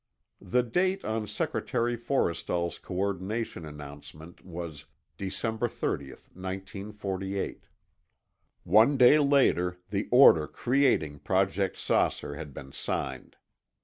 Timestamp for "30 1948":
5.67-7.67